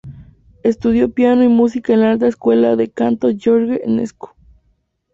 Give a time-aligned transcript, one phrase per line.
[0.63, 4.31] Estudió piano y música en la Alta Escuela de Canto George Enescu.